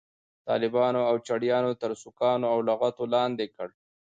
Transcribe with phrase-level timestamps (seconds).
[0.47, 3.69] طالبانو او چړیانو تر سوکانو او لغتو لاندې کړ.